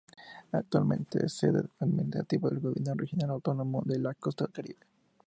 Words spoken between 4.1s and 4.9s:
Costa Caribe Sur.